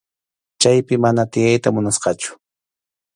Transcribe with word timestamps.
Chaypi 0.61 0.95
mana 1.03 1.23
tiyayta 1.31 1.69
munasqachu. 1.75 2.29